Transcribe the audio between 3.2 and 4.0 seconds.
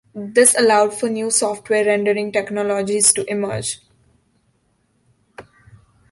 emerge.